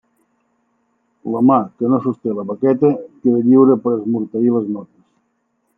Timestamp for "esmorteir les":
3.99-4.71